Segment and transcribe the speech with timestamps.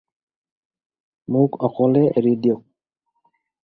[1.37, 2.69] মোক অকলে এৰি দিয়ক।